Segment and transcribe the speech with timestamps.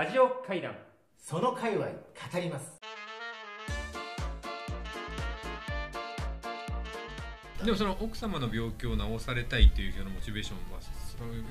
[0.00, 0.74] ラジオ会談。
[1.18, 1.92] その界隈語
[2.40, 2.72] ります。
[7.62, 10.80] でもその奥様の病気を治されたいというようなモチベーションは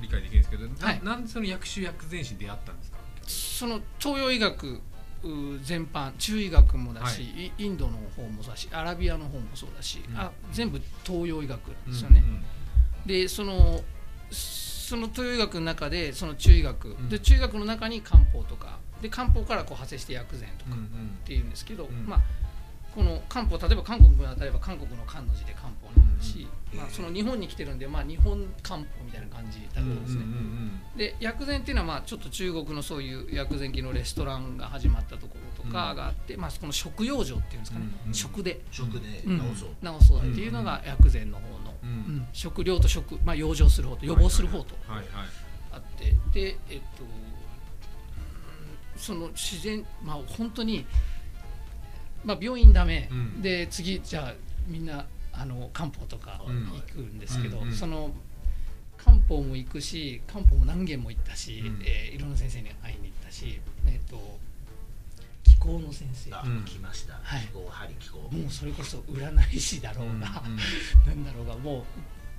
[0.01, 0.99] 理解できるんですけど、はい。
[1.03, 2.97] ななんでその薬種薬膳師に出会ったんですか？
[3.27, 4.81] その東洋医学
[5.21, 7.51] う全般中医学もだし、はい。
[7.59, 10.17] イインドの方もそうだしアラビアの方もそうだし、うん。
[10.17, 12.23] あ全部東洋医学なんですよね。
[13.05, 13.07] うん。
[13.07, 13.83] でその
[14.89, 17.09] その東洋医学の中でその中医学、ん。
[17.09, 18.79] で中医学の中に漢方とか。
[19.03, 20.79] で漢方からこう派生して薬膳とうんうん。
[20.79, 20.83] か
[21.23, 22.07] っていうんですけど、ん。
[22.07, 22.21] まあ
[22.95, 30.23] この漢方例えば韓国が例えば韓国の漢の字で漢方になるし、まあ、その日本に来てるんで、まあ、日本漢方みたいな感じだと思うんですね。
[30.23, 39.39] うんうんで薬膳っていうのはまあちょっと中国のそういう薬膳系のレストランが始まったところとかがあって、まあ、この食養生っていうんですかね、うんうん食で、食でうん。
[39.55, 41.89] 治そう、治そうっていうのが薬膳の方の、うん。
[41.89, 42.27] うん。
[42.33, 45.07] 食料と食、まあ、養生する方と予防する方とはいはい。
[45.71, 47.09] あって、でえっとうん
[48.97, 50.85] その自然まあ本当に、
[52.25, 53.41] まあ、病院ダメ、うん。
[53.41, 54.33] で次じゃあ
[54.67, 58.11] みんなあの漢方とかうん行くんですけど、その
[58.97, 61.81] 漢方も行くし漢方も何軒も行ったし、うん。
[61.85, 64.17] えーいろんな先生に会いに行ったし、えっと
[65.49, 66.29] 気候の先生。
[66.65, 67.41] 来ました、はい。
[67.41, 68.17] 気候針気候。
[68.19, 71.83] もうそれこそ占い師だろうが、うんうんなんだろうがもう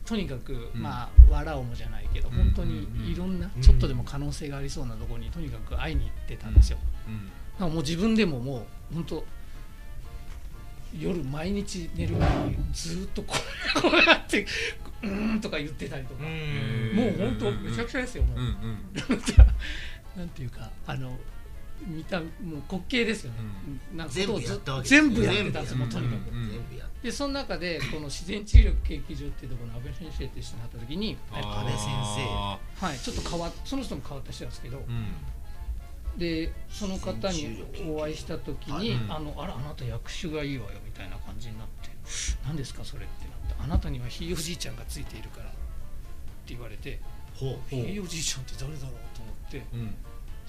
[0.08, 0.83] とにかく、うん。
[0.83, 7.30] まあ笑おうもじゃないけど、うん本当にいろんなちょっとでも可能性がありそうなところにとにかく会いに行ってたんですよ、うん
[7.61, 9.24] だからもう自分でももう本当
[10.98, 13.34] 夜毎日寝る前にずっとこ
[13.84, 14.47] うやって
[15.02, 18.78] 「うーん」とか言ってたりとか、もう本当めちゃくちゃですよもう、うんうん。
[20.17, 21.17] なんていうかあの
[21.86, 22.28] 見たもう
[22.70, 23.39] 滑稽ですよね、
[23.95, 25.61] なんか全部やったわけ全部やってた。
[25.61, 31.58] んですよもうとにかく、うん全部やっでその中でこの自然治癒力研究所っていうところの安倍先生って人に会った時に、あー。
[31.61, 32.86] 安倍先生。
[32.86, 34.56] はい、ちょっと変わその人も変わった人なんで。
[34.56, 36.19] すけど、うん。
[36.19, 39.06] でその方にお会いした時に「う。
[39.06, 41.89] んあのあらあなた薬種がいいわよ」みたいな感じになって
[42.45, 45.55] 「何ですかそれ」ってなって「あなたにはひいおじいちゃんがついているから」って
[46.48, 47.01] 言われて
[47.35, 49.62] ほう「ひいおじいちゃんって誰だろう?」と思って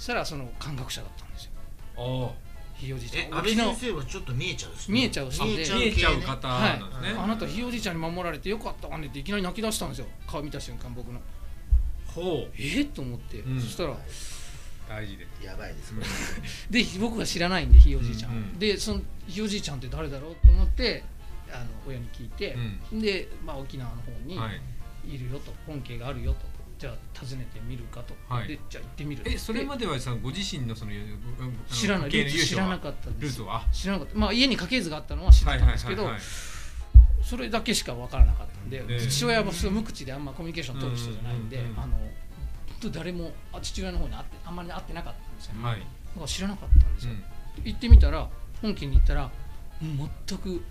[0.01, 1.51] したらその感覚者だったんですよ。
[1.95, 2.31] あ
[2.75, 3.23] ひいおじいちゃん。
[3.25, 10.07] え安倍沖縄先生はちょっと見えちゃう見えちゃう人であ見えちゃう方はいなんですね、あなたひいおじいちゃんに守られてよかったわねっていきなり泣き出したんですよ。
[10.25, 11.19] 顔見た瞬間僕の。
[12.07, 12.51] ほう。
[12.57, 13.62] えっと思って、うん。
[13.62, 13.95] そしたら。
[14.89, 15.28] 大事で。
[15.44, 15.94] やばいです。
[15.94, 16.01] こ
[16.72, 18.31] れで僕が知らないんでひいおじいちゃん。
[18.31, 18.59] を、うんうん。
[18.59, 21.03] でそのひいおじいちゃんって誰だろうと思って
[21.53, 22.57] あの親に聞いて、
[22.91, 24.59] で、まあ、沖縄の方にはい。
[25.06, 26.39] いるよと、本家があるよと
[26.81, 28.47] じゃあ訪ねてみるかと、はい。
[28.47, 29.22] でじゃあ行ってみる。
[29.28, 30.92] えそれまでではさご自身のその
[31.72, 32.09] 知らない。
[32.09, 33.38] ルーツ知らなかったんです。
[33.38, 33.64] ルーツは？
[33.72, 34.18] 知らなかった。
[34.18, 36.22] まあ家に家系図があったのは知ってはいはいたんですけど、はいはい
[37.24, 39.00] それだけしか分からなかったんで、ええ。
[39.00, 41.94] 父親もすごい無口であんまコミュニケーション取る人じゃないんで、うんうんうんあの
[42.81, 45.80] 本当誰もあ父親の方に会ってあんまり会ってなかったんですよね、はい。
[45.80, 47.63] だから知らなかったんですよ、うん。
[47.63, 48.28] 行ってみたら
[48.59, 49.30] 本家に行ったら
[49.80, 50.63] 全く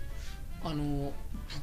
[0.63, 1.11] あの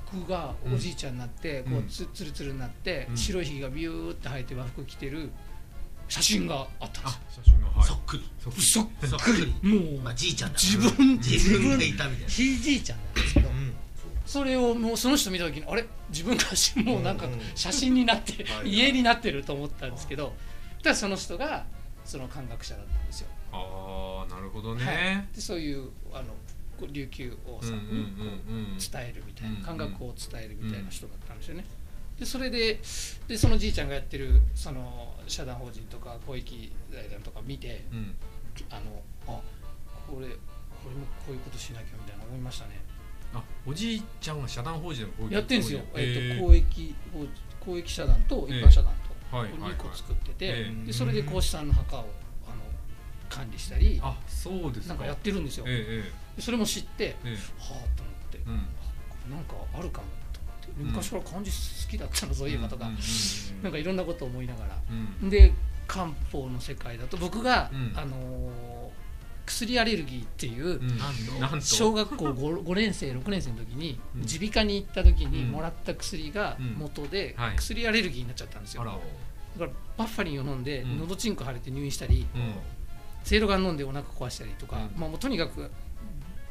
[0.08, 1.72] 服がおじいちゃんになって、うん。
[1.74, 3.16] こうつつるつるになって、うん。
[3.16, 5.30] 白いひげがビューって生えて和服着てる
[6.08, 7.86] 写真があったんですあ写真がはい。
[7.86, 8.24] そっくり。
[8.38, 8.88] そっ
[9.20, 9.32] く
[9.62, 9.68] り。
[9.68, 12.28] もう、まあじいちゃんだ自分自分がいたみたいな。
[12.28, 13.74] ひいじいちゃんなんですけど、うん。
[14.26, 15.84] それをもうその人見た時にあれ？
[16.10, 16.44] 自分が
[16.84, 18.68] もうなんか写真になってはい。
[18.68, 20.32] 家になってると思ったんですけど。
[20.82, 21.64] ただその人が
[22.04, 23.28] その感覚者だったんですよ。
[23.52, 24.78] ああなるほどはい。
[24.78, 26.34] ね、でそういうあの
[26.86, 31.64] 琉球王さんにこう伝えるみたいなうん感覚を伝えるみたいな人だったんですよね。
[32.18, 32.80] でそれで
[33.28, 38.14] でそのじいちゃんがやってるその社団法人とか公益財団とか見てうん。
[38.70, 39.40] あのあ
[40.08, 42.80] これこれもこういうことしなきゃみたいな思いましたね。
[43.32, 46.46] あおじいちゃんは社団法人のやってるんですよ、ええっとー。
[46.48, 47.26] 公益法
[47.60, 48.92] 公益社団と一般社団
[49.30, 49.72] とはいはいはい。
[49.72, 52.06] 2個作ってて、ええでそれで孔子さんの墓を
[53.38, 54.94] 管理したりあそうですか。
[54.94, 57.30] なんかやってるんですよ、ええでそれも知って、ええ。
[57.32, 58.54] えはあと思って、えうん。
[58.54, 60.86] あなんかあるかもと思ってうん。
[60.88, 62.96] 昔から漢字好きだったのそういえばとか、うん
[63.62, 64.78] なんかいろんなことを思いながら、
[65.22, 65.30] うん。
[65.30, 65.52] で
[65.86, 67.92] 漢方の世界だと僕が、うん。
[67.96, 68.88] あのー
[69.46, 70.78] 薬アレルギーっていう、
[71.62, 74.20] 小学校 5, 5年生6年生の時にうん。
[74.20, 75.52] 耳鼻科に行った時にうん。
[75.52, 78.98] もらった薬が元で薬アレルギーになっちゃったんですよ、だか
[79.64, 80.98] らバッファリンを飲んでうん。
[80.98, 82.26] 喉チンコ腫れて入院したり、
[83.20, 85.00] うんセイロガン飲んでお腹壊したりとか、うん。
[85.00, 85.70] まあ、もうとにかく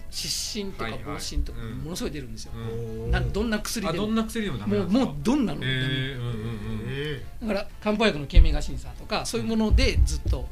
[0.09, 1.01] 湿疹とかはいはい。
[1.05, 1.77] 防疹とかうん。
[1.79, 3.11] ものすごい出るんですよ、うん。
[3.11, 4.03] なんどんな薬でも。
[4.03, 10.47] あどんな薬でももうもうどんなのだから漢方薬のケメガシンさんとかそういうものでずっと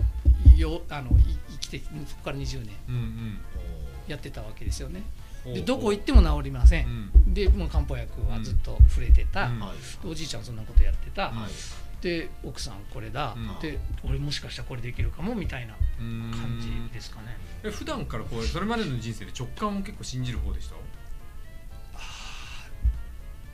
[0.58, 3.40] よあのい生きてそこから20年。
[4.08, 5.04] やってたわけですよね。
[5.46, 7.32] でどこ行っても治りませ、うん。
[7.32, 9.52] んでもう漢方薬はずっと触れてた、
[10.04, 11.52] おじいちゃんはそんなことやってた、はい
[12.06, 13.60] でで奥さんこれだ、うん。
[13.60, 20.76] で俺もしかしたらこれできるかもみたいな感じですかね、え普段からこうそれまでの人生で直感を結構信じる方でした？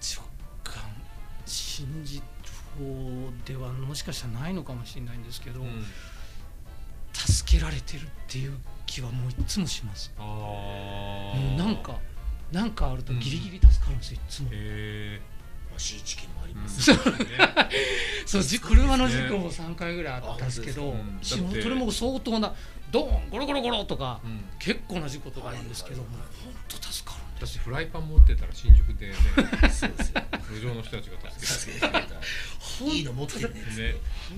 [0.01, 0.25] 直
[0.63, 0.83] 感
[1.45, 2.23] 信じる
[2.77, 5.85] 方ではもしかしたらないのかもしれないんですけど、うん。
[7.13, 10.11] 助けられてるっていう気はもういつもします。
[10.17, 11.55] あもー。
[11.55, 11.97] うなんか
[12.51, 15.30] なんかあるとギリギリ助かるんですよいつも、へま
[15.81, 16.81] あシーチキンもありえます。
[16.83, 16.95] そう。
[16.95, 17.03] ね
[18.25, 22.53] そうじ車の事故も3回ぐらいあったんですけどそれも相当な
[22.91, 24.43] ドーンゴロゴロゴロとか、うん。
[24.59, 26.07] 結構な事故とかあるんですけど、本
[26.67, 29.13] 当助かるんだってですよフライパン持ってたら新宿でね
[29.69, 30.21] そうですよ
[30.51, 32.15] 路上の人たちが助助けけてくれた
[32.85, 33.61] いいの持ってるね。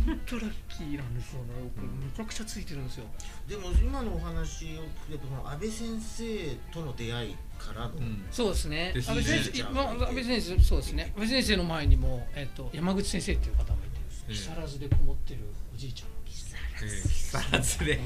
[0.06, 1.50] 本当ラッキーなんですよね。
[1.64, 2.00] 僕うん。
[2.00, 3.06] めちゃくちゃついてるんですよ。
[3.48, 8.26] でも今のお話を聞くと安倍先生との出会いからの、うん。
[8.32, 8.94] そうですね。
[8.96, 11.14] 安倍先生、まあ、安倍先生そうですね。
[11.16, 14.34] 安倍先生の前にも、えっと山口先生っていう方もいてええ。
[14.34, 15.40] 木更津でこもってる
[15.74, 16.10] おじいちゃん。
[16.10, 18.02] ええ木更津で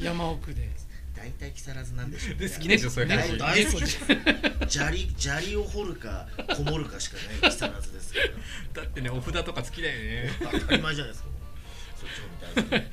[0.00, 0.68] 山奥で
[1.26, 2.46] 大体木更津なんでしょうね。
[2.46, 4.70] で好きでしょそういう大話大好き。
[4.70, 10.30] 砂利砂利を掘るかこもるかしかない木更津ですからだってねお札とか好きだよね。
[10.40, 11.28] 当たり前じゃないですか。
[11.96, 12.08] そっ
[12.54, 12.90] ちも大好き。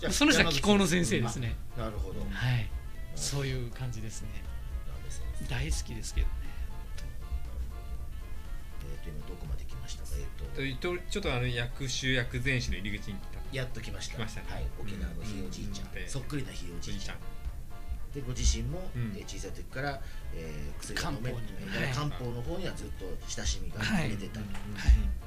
[0.00, 1.56] じゃあその人は気候の先生ですね。
[1.78, 2.20] あなるほど。
[2.20, 2.68] はい
[3.14, 4.28] そういう感じですね。
[5.48, 6.32] 大好きですけどね。
[8.82, 10.10] えーと今どこまで来ましたか？
[10.58, 10.94] えっ、と。
[10.94, 13.36] とちょっとあの薬種薬膳師の入り口に来た。
[13.52, 14.16] やっと来ました。
[14.16, 14.46] 来ましたね。
[14.50, 16.08] はい、沖縄のひいおじいちゃん、うん。
[16.08, 17.16] そっくりなひいおじいちゃん
[18.16, 19.12] でご自身も、うん。
[19.14, 20.00] えー小さい時から、
[20.34, 21.52] えー、薬が飲め漢方に。
[21.60, 21.94] えーはい。
[21.94, 24.08] 漢方の方にはずっと親しみがはい。
[24.10, 24.46] 出てた、うん。
[24.46, 24.56] はい。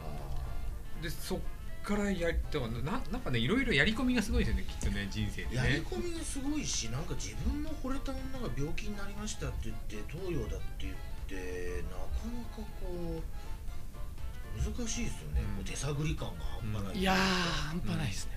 [0.03, 1.39] あでそっ
[1.83, 10.95] からやりだからななんかねいろいろやり込みがすごいですよねきっとね人生でーやりね込みがすごいしなんか自分の惚れた女が病気になりましたって言って東洋だって言っ
[11.27, 15.55] てなかなかこう難しいですよね、うん。
[15.55, 18.31] こう手探り感が半端ない、いやー半端ないですね、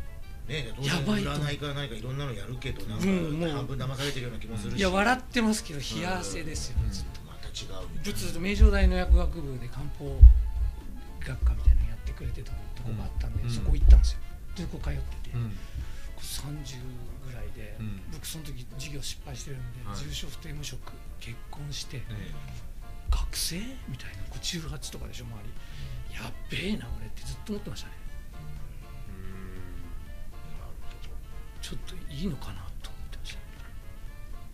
[0.48, 1.30] ねやばいと。
[1.30, 6.90] 占いか何かいろんなのやるけどなんか半分騙されてるような気もするし、いや笑ってますけど冷や汗ですよ、うん。
[6.90, 10.18] ずっとまた違うみたいな仏名城大の薬学部で漢方
[11.26, 13.50] 学科みたいなのやってくれてたとこがあったんで、うん。
[13.50, 14.18] そこ行ったんですよ。
[14.56, 15.56] でここ通ってて、うん。
[16.20, 16.78] 30
[17.26, 18.00] ぐらいで、うん。
[18.12, 19.96] 僕その時授業失敗してるんで、はい。
[19.96, 22.04] 住所不定無職結婚して、ね
[23.12, 23.58] 学生
[23.88, 25.50] みたいなこう18とかでしょ周り。
[26.16, 27.94] やっべえな俺ってずっと思ってましたね
[31.62, 33.38] ちょっといいのかなと思ってました。
[33.38, 33.44] ね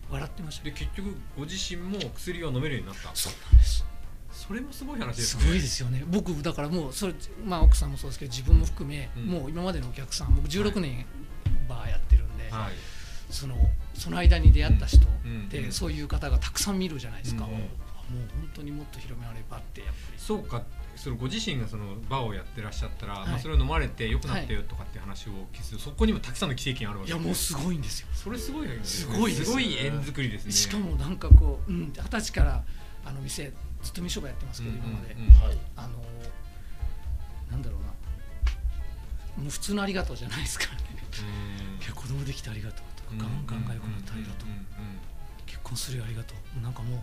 [0.09, 0.63] 笑ってました。
[0.65, 3.09] ねで結局ご自身も薬を飲めるようになった。
[3.13, 3.85] そうなんです。
[4.31, 5.43] それもすごい話ですね。
[5.43, 6.03] すごいですよね。
[6.07, 7.13] 僕だからもうそれ
[7.43, 9.25] まあ奥さんもそうですけど自分も含め、うん。
[9.25, 11.05] もう今までのお客さん僕16年
[11.67, 12.73] バーやってるんで、はい。
[13.29, 13.55] その
[13.95, 15.71] その間に出会った人うんで、うん。
[15.71, 17.47] そういう方がたくさん見るじゃないですか、
[18.09, 20.19] もう本当にもっと広められばってやっぱり。
[20.19, 20.63] そうか。
[20.95, 23.27] そのご自身がそのバーをやってらっしゃったら、はい。
[23.29, 28.07] まあ、それを飲まれて良くなったよとかっていう話を聞くと、そこにもたくさんの奇跡があるわけいやもうすごいんですよ。
[28.13, 30.51] それすごいすごいですすごい縁作りですね。
[30.51, 32.63] しかもなんかこううん二十歳から
[33.05, 35.27] あの店ずっと店商売やってますけど、今まで、うんうん。
[35.27, 35.57] うんはい。
[35.77, 35.89] あの
[37.51, 37.87] なんだろうな。
[39.43, 40.89] もう普通のありがとうじゃないですからね。
[41.81, 44.65] いや子供できてありがとうとか、うんガンガンが良くなってありがとう、んん
[45.45, 46.61] 結婚するよありがとう。
[46.61, 46.99] なんかもう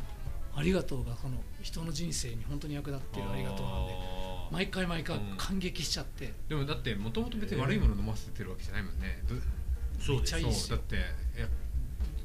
[0.56, 3.92] ありがとうがこの人の人生に本当に役立ってるありがとうなんで。
[4.50, 5.36] 毎回毎回うん。
[5.36, 9.34] 感激しちゃって、でもだってもともと別に悪いもの飲ませてるわけじゃないもんね、ど
[10.02, 11.02] そうめっちゃいいだってや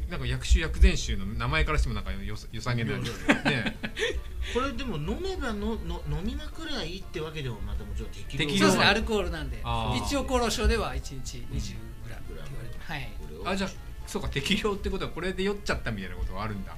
[0.09, 3.03] なんか薬種薬膳酒の名前からしてもなんかよさ良さげなね。
[4.53, 9.57] これでも飲めばのの飲みまくりゃいいってわけでもまたもちろん適量適量そうですねアルコールなんで。
[9.59, 12.77] 一応厚労省では1日20グラムって言われて。
[12.79, 13.09] はい。
[13.19, 13.69] これをあじゃあ
[14.05, 16.75] そうか適量ってことはこれで酔っちゃったみたいなことがあるんだ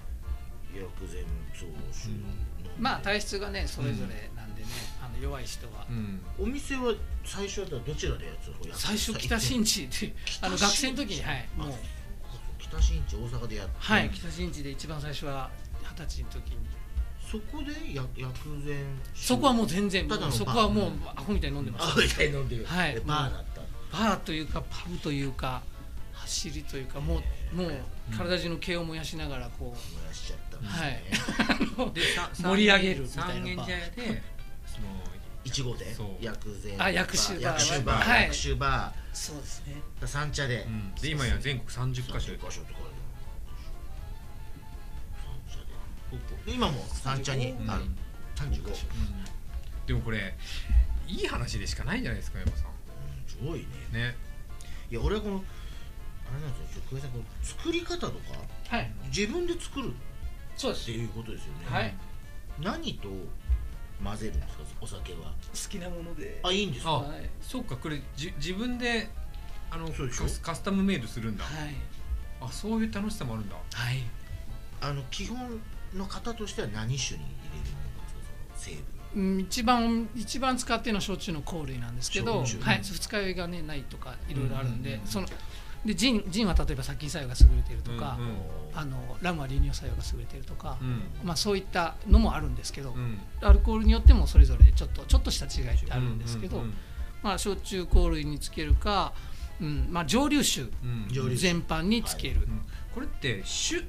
[0.79, 2.21] 薬膳そう酒飲ん。
[2.63, 4.67] でまあ体質がねそれぞれなんでね、
[5.03, 6.21] あの弱い人は、うん。
[6.39, 11.73] お店は最初はどちらでやつをやっ最初北新地であの北学生の時にはいもう。
[12.59, 15.51] 北新地大阪でやってはい北新地で一番最初は
[15.81, 16.57] 二十歳の時に。
[17.29, 20.37] そこで薬薬膳そこはもう全然ただのバー。
[20.37, 22.65] そこはもうアホみたいに飲んでましたあみたいに飲んでる。
[22.65, 22.93] はい。
[22.93, 23.61] でバーだった。
[23.97, 25.61] バーというかパブというか
[26.23, 27.21] 走りというかも
[27.53, 27.71] うもう
[28.17, 30.91] 体中の毛を燃やしながらこう燃やしちゃったんですはい。
[30.91, 31.03] ね
[31.77, 34.23] あのでさ盛り上げるみたいな三軒茶屋で
[34.65, 34.87] その
[35.45, 36.07] 1号でそう。
[36.21, 36.81] 薬膳。
[36.81, 38.27] あ薬酒バー薬酒バー、はい。
[38.29, 39.75] 薬酒バそうですね。
[40.01, 40.95] ー三茶で、うん。
[40.95, 42.31] で今や全国30カ所。
[42.31, 42.79] 30カ所とか
[46.45, 47.83] 今も三茶にうんある。
[48.35, 48.73] 35、うん、うん。
[49.87, 50.33] でもこれ
[51.07, 52.67] いい話でしかないじゃないですか山さ
[53.27, 53.65] すごいね。
[53.91, 54.15] んね。
[54.89, 55.43] いや俺はこの
[56.33, 58.15] あれなんですよ久米さんこの作り方とか
[58.69, 58.91] はい。
[59.15, 59.93] 自分で作る
[60.57, 60.89] そうです。
[60.89, 61.93] っていうことですよね、はい。
[62.59, 63.09] 何と
[64.03, 64.63] 混ぜるんですか？
[64.81, 65.19] お酒は。
[65.19, 66.39] 好きなもので。
[66.43, 66.91] あいいんですか？
[66.91, 67.29] あはい。
[67.41, 69.09] そうかこれじ自分で
[69.69, 70.25] あのそうでしょ？
[70.41, 71.75] カスタムメイドするんだ、はい。
[72.41, 73.55] あそういう楽しさもあるんだ。
[73.55, 74.03] はい。
[74.81, 75.59] あの基本
[75.95, 78.65] の方としては何種に入れるものなんですか？
[78.65, 78.83] その成分。
[79.15, 85.07] うん一番一番使ってるのは焼酎の香類なんですけど、はい、二日酔いがねないとかいろいろあるんで、うんうんうん。
[85.07, 85.27] その
[85.85, 88.35] でジンジンは例えば殺菌作用が優れてるとか、うんうん。
[88.75, 91.01] あのラムは利尿作用が優れてるとか、うん。
[91.23, 93.19] まあ、そういったのもあるんですけど、うん。
[93.41, 96.73] アルコールによってもそれぞれちょっとちょっとした違いってあるんですけど、うんうん
[97.21, 99.13] まあ、焼酎香類につけるか、
[99.61, 101.07] うんまあ、蒸留酒うん。
[101.09, 101.47] 蒸留酒。
[101.47, 102.61] 全般につける、うん。
[102.93, 103.85] これって酒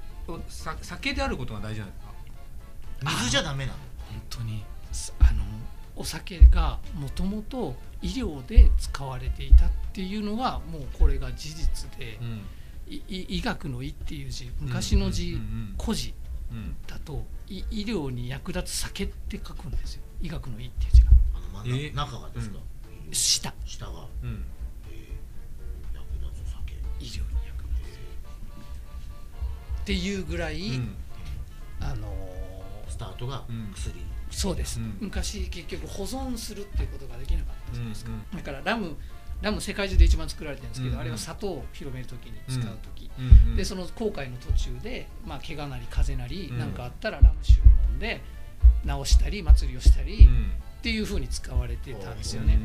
[0.48, 3.10] さ酒であることが大事なんですか？
[3.20, 3.78] 水じゃダメなの？
[4.10, 4.64] 本当に。
[4.90, 5.42] すあの
[5.96, 7.74] お酒がもともと
[8.04, 12.42] 医療で使われていたっていうのがもうこれが事実で、うん。
[12.86, 16.12] 医学の「医」っていう字昔の字、うんうん古字
[16.52, 16.76] うんうん。
[16.86, 20.02] だとい医療に役立つ酒って書くんですよ。
[20.20, 21.10] 医学の「医」っていう字が。
[21.34, 21.80] あの真んえ？
[21.88, 22.58] ー中中がですか、
[23.10, 24.44] 下下が、うん。
[24.90, 25.96] えー。
[25.96, 26.74] 役立つ酒。
[27.00, 27.96] 医療に役立つ。
[29.80, 30.94] っていうぐらい、うん。
[31.80, 33.72] あのースタートがうん。
[33.74, 33.94] 薬、
[34.30, 34.96] そうです、うん。
[35.00, 38.96] 昔結局保存するっていうことができなかったじゃないですか、うんだからラム
[39.42, 41.00] ラム世界中で一番作られてるんですけど、うんうん。
[41.02, 46.58] あれは砂糖を広めるときに使うとき、うんうんでその航海の途中で、まあ、怪我なり風邪なりうん。
[46.58, 48.22] 何かあったらラム酒を飲んで
[48.86, 50.52] 治したり祭りをしたり、うん。
[50.78, 52.58] っていうふうに使われてたんですよね。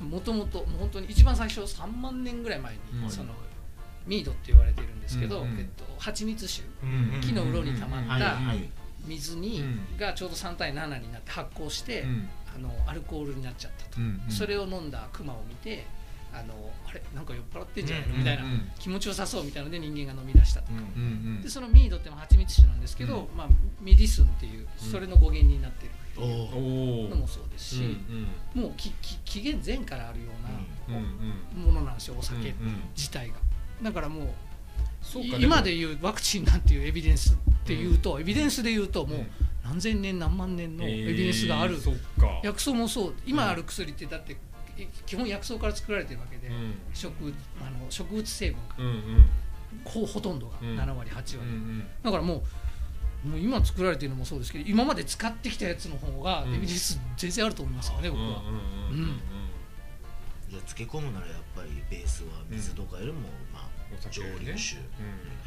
[0.00, 0.04] う。
[0.04, 3.32] もともと本当に一番最初3万年ぐらい前に、うんその
[4.04, 6.64] ミードって言われてるんですけど、うんうんえっと蜂蜜酒。
[6.82, 8.70] うん木の鱗に溜まったはいはい
[9.06, 9.96] 水に、うん。
[9.98, 12.28] がちょうど3対7になって発酵して、うん。
[12.54, 15.86] あのアルコールになっちゃったと、それを飲んだクマを見て
[16.32, 16.54] あの
[16.88, 18.42] あれなんか酔っ払ってんじゃないの、うんみたいな、
[18.78, 20.84] 気持ちよさそうみたいなので人間が飲み出したと、うんうんう
[21.38, 21.42] ん。
[21.42, 23.36] でそのミードってのは蜂蜜酒なんですけど、うん。
[23.36, 23.48] まあ、
[23.80, 27.82] medicine っていうそれの語源になってるっておいうのもそうですし、
[28.54, 30.26] うんもうきき紀元前からあるよ
[30.88, 30.98] うな
[31.66, 32.54] ものなんですよお酒
[32.96, 33.34] 自体が。
[33.82, 34.28] だからもう
[35.38, 35.76] 今でも。
[35.76, 39.26] いうワクチンなんていうエビデンスっていうと、エビデンスで言うともううん。
[39.64, 42.40] 何千年何万年のエビデンスがある、えーそっか。
[42.42, 43.14] 薬草もそう。
[43.24, 44.36] 今ある薬ってだって
[44.76, 46.74] え基本薬草から作られてるわけで、うん。
[46.92, 47.12] 植
[47.60, 48.74] あの植物成分が。
[48.78, 49.24] うんうん。
[49.84, 50.78] ほほとんどがうん。
[50.78, 51.84] 7割8割、うんうん。
[52.02, 52.42] だからも
[53.24, 56.54] うもう今作られてるのもそうですけど今まで使ってきたやつの方がうん。
[56.54, 58.26] エビデンス全然あると思いますよね、僕は。
[58.26, 59.20] うんうんうんうん
[60.50, 63.20] じゃあ漬け込むならやっぱりベースは水とかよりも、
[63.54, 63.68] まあ
[64.10, 64.76] 蒸留酒、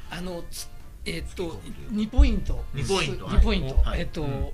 [0.09, 0.67] あのつ
[1.05, 2.07] えっと漬け込むという。
[2.07, 2.65] か2ポイント。
[2.73, 3.25] 二ポイント。
[3.27, 3.99] 2ポイント、はい。
[3.99, 4.49] えっと、うん。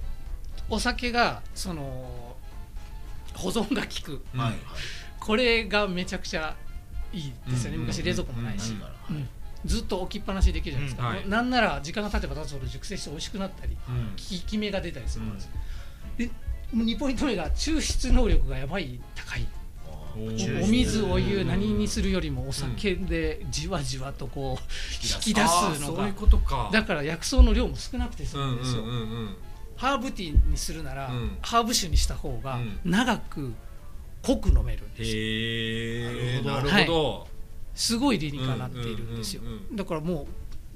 [0.70, 2.36] お酒がその
[3.34, 4.22] 保存が効く。
[4.34, 4.50] うんはい。
[4.52, 4.60] はい
[5.22, 6.56] これがめちゃくちゃ
[7.14, 7.84] いいですよね、うん。
[7.84, 8.74] 昔冷蔵庫もないし、
[9.66, 11.16] ずっと置きっぱなしでできるじゃないですか、うん。
[11.16, 11.30] はい。
[11.30, 14.08] なんなら時間が経てば経つほど熟成して美味しくなったりうん。
[14.08, 15.50] 効き目が出たりするんです、
[16.18, 16.32] で
[16.74, 19.46] 2ポイント目が抽出能力がやばい高い。
[19.46, 19.61] あ
[20.16, 24.64] お水お湯うん何にするよりもお酒でじわじわとこう
[25.04, 25.94] 引き出あすのが。
[25.94, 26.70] ーそういうことか。
[26.72, 28.84] だから薬草の量も少なくて済うんですよ、
[29.76, 31.38] ハーブティーにするなら、うん。
[31.42, 32.80] ハーブ酒にした方がうん。
[32.84, 33.54] 長く
[34.24, 37.28] 濃く飲めるんですななるるほど。
[37.74, 39.42] すごい理にかなっているんですよ。
[39.74, 40.28] だからも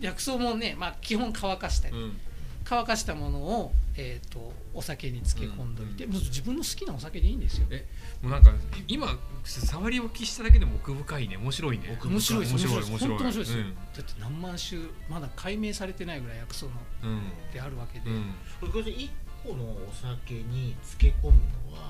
[0.01, 2.17] う薬草もね、まあ、基本乾かしたり、うん
[2.67, 7.67] 乾かしたものを、えー、とお酒に漬け込んどいて、うんもう自分の好きなお酒でいいんですよ。
[7.69, 7.85] え
[8.21, 8.51] もうなんか
[8.87, 9.07] 今
[9.43, 11.37] 触り置きしただけでも奥深いね。
[11.37, 11.95] 面白いね。
[11.97, 13.19] 奥面白いです面白い面白い。
[13.19, 16.71] 面白いだって何万種まだ解明されてないぐらい薬草の
[17.03, 17.21] うん。
[17.53, 18.33] であるわけで、うん。
[18.59, 19.09] これこれ1
[19.43, 21.37] 個のお酒に漬け込む
[21.71, 21.84] のはい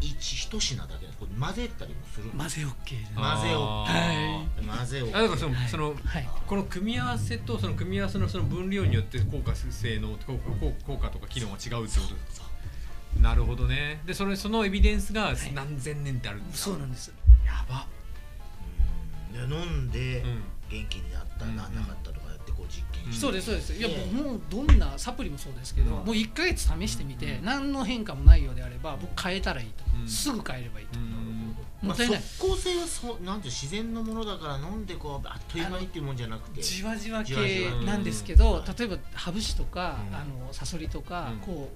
[0.00, 5.16] 一一品だけこれ混ぜたりもする混ぜ OK 混ぜをあ混ぜをー。
[5.16, 5.68] あだからその,、はい。
[5.68, 6.28] そのはい。
[6.46, 12.42] この組み合わせとその組み合わせのその分量によって効果性能効果効効果とか機能が違うってことです
[13.20, 14.00] なるほどね。
[14.06, 15.36] でそれそのエビデンスがい。
[15.54, 17.12] 何千年ってあるんですか、そうなんです。
[17.44, 17.86] やば。
[19.32, 19.48] うん。
[19.48, 20.42] で飲んでうん。
[20.70, 22.27] 元気になった、うんなんなかったとか
[22.68, 23.72] 実験そうですそうです。
[23.74, 24.14] いやええ。
[24.14, 26.04] もうどんなサプリもそうですけど、うん。
[26.04, 27.44] もう1か月試してみて、うん。
[27.44, 30.08] 何の変化もないようであれば僕変えたらいいと、うん。
[30.08, 30.98] すぐ変えればいいと、
[31.86, 36.62] もったいない、即効性はそうなんて自然のものだから飲んでこうあっという間にっていうもんじゃなくて。
[36.62, 38.64] じわじわ系なんですけど、うん。
[38.76, 40.14] 例えばハブ酒とか、うん。
[40.14, 41.38] あのサソリとか、うん。
[41.38, 41.70] こ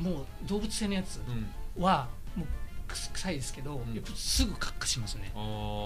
[0.00, 1.20] うもう動物性のやつ
[1.76, 1.82] うん。
[1.82, 2.08] は
[2.96, 3.94] 臭いですけど、ん。
[3.94, 5.32] やっぱすぐカッカしますね、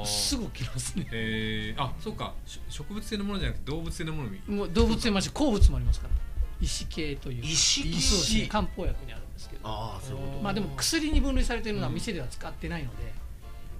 [0.04, 1.08] すぐ起きますね。
[1.12, 2.34] えー、あそうか。
[2.46, 6.14] し植物性のものじゃなくて動物性のものも動物性もあるし鉱物もありますから。
[6.60, 7.88] 石系という石系。
[8.00, 8.46] そうですね。
[8.46, 9.68] 漢方薬にあるんですけど。
[9.68, 10.42] ああそういうこと。
[10.42, 13.12] まあでも薬に分類されているのは店では使ってないので、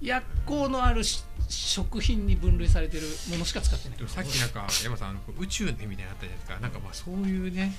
[0.03, 3.99] 薬効のあるし食品に分類されているものしか使ってない。
[4.09, 6.61] さっきなんか山さんあの宇宙でみたいなのあったじゃないですか。
[6.61, 7.75] なんかまあそういうね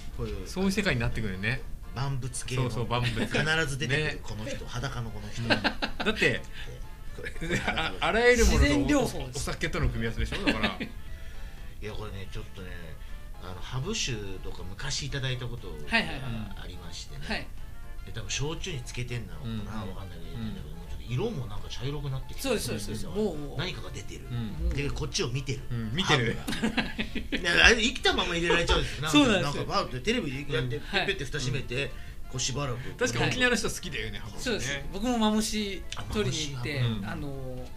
[0.45, 1.61] そういう世界になってくるよね
[1.97, 3.11] 万物系のそうそう万物。
[3.25, 4.19] 必ず出てくるね。
[4.21, 5.41] この人裸のこの人。
[5.41, 5.49] うん。
[5.49, 6.41] だって
[7.65, 10.45] ああらゆるもの自然療とおお酒との組み合わせでしょ？
[10.45, 10.77] だから。
[11.81, 12.69] いやこれねちょっとね
[13.43, 14.13] あのハブ酒
[14.43, 16.21] とか昔いただいたことがはいはいはい
[16.63, 17.47] ありましてね、はい
[18.05, 19.89] で多分焼酎につけてんなのかな、うん。
[19.89, 20.76] わかんないけど、もうちょっと
[21.09, 23.07] 色もなんか茶色くなってきてそうですそうですそうです。
[23.07, 23.57] もうもう。
[23.57, 24.33] 何かが出てる、う
[24.65, 24.69] ん。
[24.69, 26.33] でこっちを見てる、うん見てる。
[26.33, 26.39] ね
[27.63, 29.09] あれ生きたまま入れられちゃうんですよ。
[29.09, 29.65] そうなんですよ。
[29.65, 31.91] かバーってテレビでやって、うんペッて蓋閉めて、
[32.29, 37.67] こうしばらく確かに沖縄の人好きだよねハブそうです、ね僕もマムシ取りに行って、マムシあの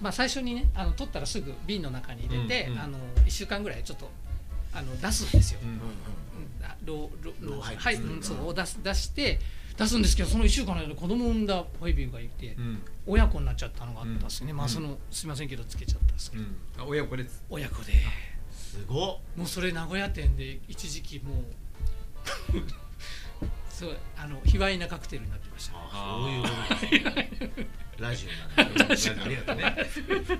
[0.00, 2.80] まあ最初にねあの取ったらすぐ瓶の中に入れて、うんうん。
[2.80, 4.10] あの1週間ぐらいちょっと
[4.72, 5.80] あの出すんですよ、うんうんうん。
[5.80, 6.64] うん。
[6.64, 9.40] あローロ老廃物はい、うん、そう出す出して
[9.76, 12.82] 出すんですけどその1週間の間で子供産んだホイビューがいて、うん。
[13.06, 14.56] 親子になっちゃったのがあったんですね、うん。
[14.56, 16.56] まあそのすいませんけどつけちゃったんですけど、うん。
[16.78, 17.92] あ親子で親子で。
[18.52, 19.18] すごっ。
[19.36, 21.44] もうそれ名古屋店で一時期もう
[23.68, 27.20] そうあの卑猥なカクテルになってましたあそういうこと
[27.56, 28.84] ですラジオなんで。
[29.24, 29.76] ありがとうねね。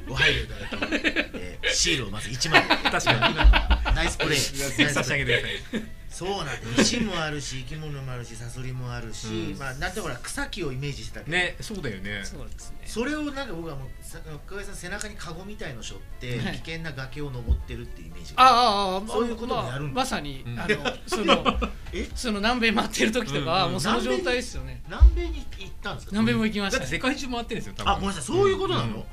[0.08, 2.62] ご配慮いただき、えーシールをまず1枚。
[2.62, 3.34] 確かに。
[3.34, 9.58] 今ナイスプレーナイス差しプレー上げてくださいそうなんで石もあるし生き物もあるしサソリもあるし、うん。
[9.58, 12.20] まあなんてほら草木をイメージしてたけど、ねそうだよね。
[12.22, 12.78] そうですね。
[12.86, 16.52] それをなんか僕はもうさ深井さん背中にカゴみたいの背負って、はい。
[16.52, 20.58] 危険な崖を登ってるっていうイメージあああああそういうこともやるんだまあまさに、うん。
[20.60, 21.58] あのその
[21.92, 22.08] え？
[22.14, 26.12] その南米回ってる時とかはうんうんもうその状態ですよね、南米に行ったんですか？
[26.12, 26.84] 南米も行きましたね。
[26.84, 27.92] だって世界中回ってるんですよ多分。
[27.92, 29.04] あごめんなさいそういうことなの、うん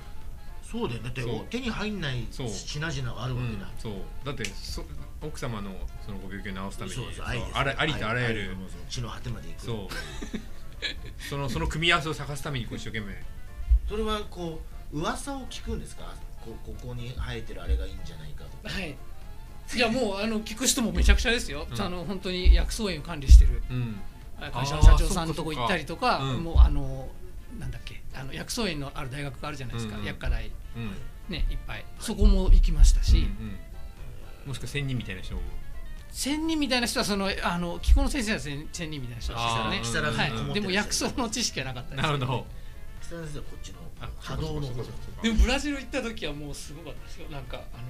[0.72, 2.48] そうだよだって手に入んないそう。
[2.48, 3.93] 品々があるわけだ、そう。
[4.25, 4.86] だってそ
[5.22, 5.72] 奥様の
[6.06, 8.58] そのご病気を治すためにそうそう愛ですあらありとあらゆる
[8.96, 9.62] 愛の果てまで行く。
[9.66, 9.88] そう。
[11.30, 13.24] そ のその組み合わせを探すためにこう一生懸命。
[13.88, 14.62] それはこ
[14.92, 16.16] う噂を聞くんですか？
[16.44, 18.74] こここに生えてるあれがいいんじゃないかとか。
[18.74, 18.98] はい。
[19.74, 21.82] いやもうあの聞く人もめちゃくちゃですよ、うん。
[21.82, 23.62] あの本当に薬草園を管理してる。
[23.70, 24.01] うん。
[24.51, 26.38] 会社の社長さんのとこ行ったりとかそっかそっか。
[26.38, 26.44] うん。
[26.44, 27.10] もうあの
[27.60, 30.01] なんだっけあの薬草園のある大学があるじゃないですか、うん。
[30.01, 30.08] うん。
[30.08, 30.92] 薬科大うん
[31.30, 31.86] ねいっぱい。
[32.00, 33.60] そこも行きましたし、うんうん
[34.46, 35.42] もしくは仙人みたいな人も
[36.12, 40.08] 仙人みたいな人はそのあの木久野先生は仙仙人みたいな人でしたね。
[40.08, 42.04] はい、でも薬草の知識はなかったです。
[42.04, 42.46] なるほど。
[43.01, 47.30] 北先生はこっちのあ波動の方そうかそうかそうかでもブラジル行った時はもうすごかったですよ。
[47.30, 47.84] なんかあの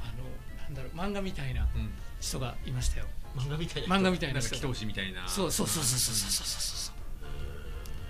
[0.00, 0.24] あの
[0.64, 3.06] なんだろう漫画みたいなうん人がいましたよ。
[3.36, 5.28] 漫画みたいな漫画みたいなん人祈祷師みたいな。
[5.28, 7.02] そうそうそうそうそうそうそうそう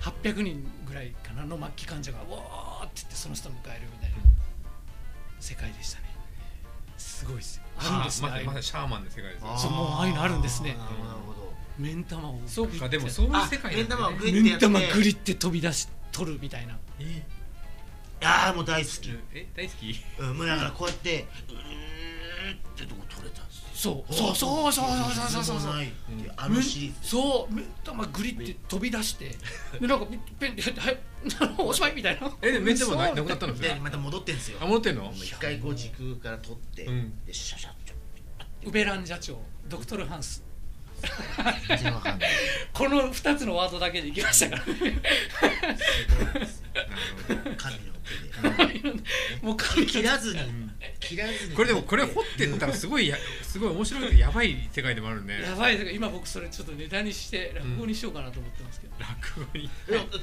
[0.03, 4.17] 800人ぐらいかなの末期患者がわーって言ってその人を迎えるみたいな
[5.39, 6.02] 世界でしたね
[7.03, 7.63] すごいですよ。
[7.79, 10.71] あるんですねまあまさにシャーマンの世界ですそうもうああいうのあるんですね。
[10.79, 10.91] なる
[11.27, 11.53] ほど。
[11.79, 14.69] 目ん玉をそうかでもそういうあ世界目ん玉をねグイッてやって。
[14.69, 16.79] 目ん玉グリって飛び出し取るみたいな。
[17.01, 17.23] え
[18.25, 19.97] ああもう大好き、え大好き？
[20.21, 21.57] うん、もうだからこうやってうー
[22.51, 23.65] ってとこ取れたんですよ。
[23.75, 24.15] そう。
[24.15, 27.55] そうそうそうそうそうそうそうないっていうあのシリーズそう。
[27.55, 29.31] 目ん玉グリって飛び出して。
[29.81, 30.07] でなんか
[30.39, 30.99] ペンではい
[31.59, 32.31] おしまいみたいな。
[32.43, 33.17] えでも目ん玉なそう。
[33.17, 33.55] なくなったの？
[33.59, 34.59] でまた戻ってんですよ。
[34.61, 35.13] あ戻ってんの？
[35.15, 37.25] 一回こう時空から取って、うん。
[37.25, 37.71] でシャシャ
[38.65, 40.45] ウベラン社長ドクトルハンス
[42.73, 44.65] この2つのワードだけでいきましたから。
[44.65, 48.95] ねすごいですなるほど神の手で
[49.43, 50.41] もう神切らずに。
[51.01, 51.55] 切らずに。
[51.55, 55.43] これでもこれ掘ってったらすごいやすごい面白いやばい世界でもあるね。
[55.43, 59.71] やばいです今僕それちょっとネタにして落語にしようかなと思ってますけど、落語に。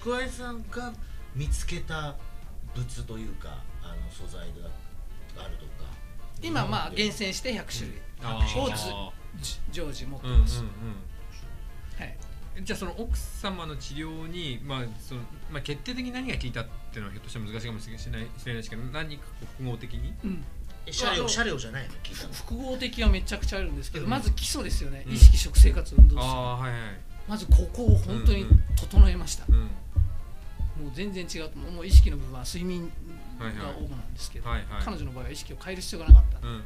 [0.02, 0.94] 桑井さんが
[1.36, 2.16] 見つけた
[2.76, 4.70] 物というかあの素材が
[5.44, 5.90] あるとか。
[6.42, 8.02] 今まあ厳選して100種類。
[8.22, 8.84] あをーじ
[9.72, 10.44] 常時持ってうんうんうん。
[10.44, 10.64] ます、
[11.98, 12.18] はい。
[12.64, 19.24] じゃあその奥様の治療に、まあそのまあ、決定的に何が効いたっていうのはひょっとしたら難しいかもしれないしれないですけど何か
[19.58, 20.14] 複合的に？
[20.24, 20.44] うん、
[20.86, 21.90] え車両車両じゃないの？
[22.04, 22.34] 聞いたの。
[22.34, 24.10] 複合的はめちゃくちゃあるんですけど、うん。
[24.10, 26.24] まず基礎ですよね、うん意識食生活運動は
[26.60, 26.72] いはい。
[27.28, 29.70] まずここを本当にうんうん整えました、うん
[30.80, 31.72] もう全然違うと思う。
[31.72, 32.90] もう意識の部分は睡眠
[33.38, 33.46] が
[33.78, 34.82] 主なんですけど、はいはい。
[34.84, 36.62] 彼女の場合は意識を変える必要がなかった、うんうん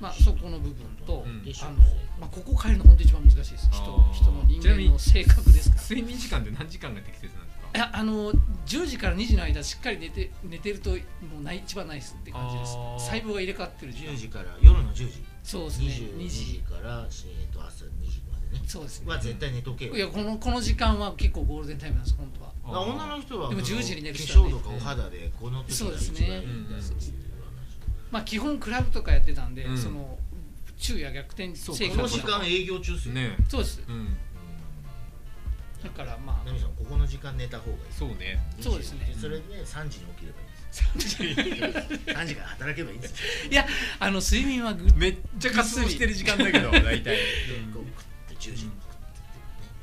[0.00, 1.42] まあ、そこの部分と、うん。
[1.44, 1.76] でしょあの
[2.20, 3.68] まあ、ここを変えるの本当一番難しいです。
[3.70, 3.82] 人
[4.12, 5.82] 人の人間の性格ですから。
[5.82, 7.78] 睡眠時間って何時間が適切なんですか？
[7.78, 10.96] いやあの10時から2時の間しっかり寝て寝てるとも
[11.40, 12.72] うない一番ないですって感じです。
[12.98, 14.12] 細胞が入れ替わってる時間。
[14.14, 15.24] 10時から夜の10時。
[15.42, 15.86] そうですね。
[15.86, 18.64] 22 2時時から、えー、と朝2時までね。
[18.66, 19.10] そうですね。
[19.10, 19.96] は絶対寝とけよ。
[19.96, 22.52] いやこのこの時間は結構ゴールデンタイムなんです本当は。
[22.64, 24.54] まあ女の人はでもその10時に寝る化人はね。
[24.54, 27.27] 粧とかお肌でこの時がそうですね一番いいんだっていう
[28.10, 29.78] まあ基本クラブとかやってたんで、うん。
[29.78, 30.18] その
[30.76, 33.36] 昼夜逆転そう話この時間営業中っすよね。
[33.48, 33.82] そうです。
[33.88, 33.94] うん。
[33.94, 34.16] うん
[35.82, 36.46] だからまあ。
[36.46, 37.82] ナミさんここの時間寝た方がいい。
[37.92, 38.40] そうね。
[38.60, 39.14] そうですね。
[39.20, 41.22] それで3時に起きればいいです
[42.06, 43.16] 3時から働けばいいんですよ。
[43.50, 43.66] いや
[44.00, 47.16] あの睡眠はぐめっちゃ活動してる時間だけど大体。
[47.72, 48.70] こう食って10時に。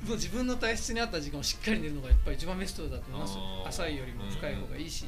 [0.05, 3.27] もう自分の体質に合った時間をしっかり寝るのがやっぱり一番ベストだと思いま
[3.65, 5.05] す浅いよりも深い方がいいし、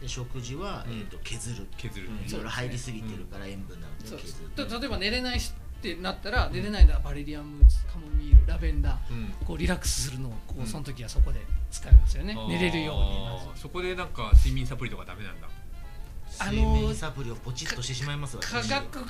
[0.00, 0.92] で食事は、うん。
[0.92, 1.66] えー、と削る。
[1.76, 2.42] 削る、いろい。
[2.42, 4.18] ろ入りすぎてるから塩分なのでそう。
[4.18, 7.60] 削ると例えば寝れないしってなったら寝れないのはバレリアム
[7.92, 9.12] カモミールラベンダー。
[9.12, 9.46] うん。
[9.46, 10.64] こうリラックスするのをこうん。
[10.64, 12.96] うその時はそこで使いますよね、寝れるよう
[13.54, 15.48] にそこでなんか睡眠サプリとかダメなんだ。
[16.38, 19.04] あの睡眠サプリをポチッとしてしまいます私化学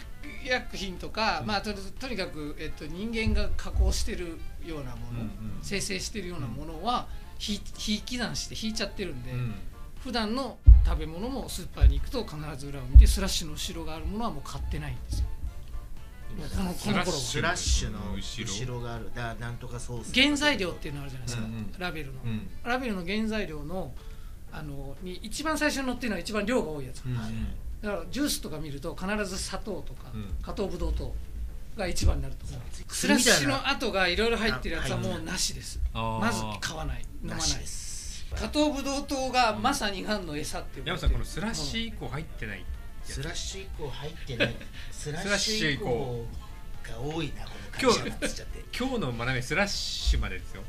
[0.44, 5.30] 薬品とか、まあ、ととにかく、えっと、人間が加工してるようなもの、うんうん。
[5.62, 7.08] 生成してるようなものは
[7.40, 7.56] 引
[7.96, 9.54] 引き算して引いちゃってるんで、うん
[10.06, 15.26] 普段の食べ物もスーパーに行くと必ず裏を見てスラッシュの後ろがあるものはもう買ってないんですよ。
[16.56, 22.48] このこの頃はスラッシュの後ろがあるだなんとかソース原材料っていうのあるじゃないですか、うんうんラベルの、うん。
[22.62, 23.92] ラベルの原材料の
[24.52, 27.32] あのに一番最初に載ってるのは一番量が多いやつ、うんはい
[27.82, 30.28] だからジュースとか見ると必ず砂糖とか、うん。
[30.40, 31.12] 加糖ブドウ糖
[31.76, 32.60] が一番になると思う。
[32.94, 35.80] スラッシュの後がいろいろ入ってるやつはもうなしです。
[35.92, 37.00] まず買わない。
[37.22, 37.95] 飲まなないしです
[38.38, 42.64] 加糖ブドウ糖がまさにがんの餌っていう山さんこのスラッシュ以降入ってない
[43.02, 44.54] スラッシュ以降入ってない
[44.90, 46.26] スララッシュ以降
[46.82, 47.50] が多いなこ
[47.86, 48.04] の会社。
[48.04, 48.64] がつっちゃって。
[48.76, 50.62] 今日の学びスラッシュまでですよ。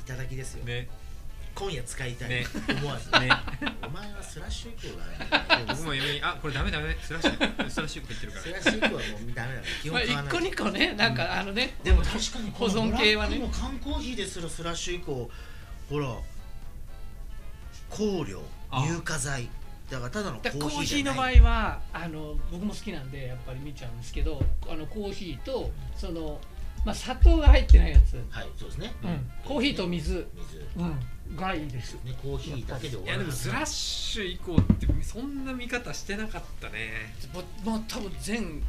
[0.00, 0.88] いただきですよ、ね。
[1.54, 2.46] 今夜使いたい、ね。
[2.80, 3.10] 思わず。
[3.12, 3.30] ね。
[3.86, 6.96] お前はスラッシュ以降だね僕も嫁にあこれダメダメ。
[7.00, 9.00] スラッシュスラッシュ以降入ってるかスらラッシュ以降はもう
[9.34, 9.60] ダメだ。
[9.60, 10.32] ね基まあ、1本買わない。
[10.32, 13.40] 個2個ねなんかあのね、でも確かに保存系はね。
[13.52, 15.30] 缶コーヒーですらスラッシュ以降
[15.88, 16.08] ほら
[17.94, 18.82] 香料あ。
[18.82, 19.48] 乳化剤。
[19.90, 26.40] だからただのコーーヒーじゃヒーの場合はあの僕も好きなんでやっぱり見ちゃうんですけどあのコーヒーとその、
[26.86, 29.30] まあ、砂糖が入ってないやつ、はいそうですね、うん。
[29.44, 30.66] コーヒーと水、水。
[30.76, 31.94] うん、がいいです。
[32.02, 37.14] ねコーヒーだけで終いやでもスラッシュ以降ってそんな見方してなかったね。
[37.64, 38.62] ももう多分全